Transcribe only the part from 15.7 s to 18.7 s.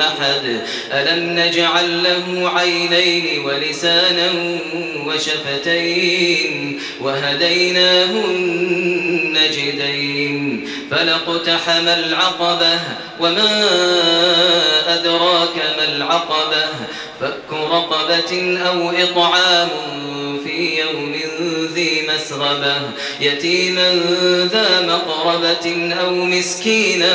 ما العقبة فك رقبة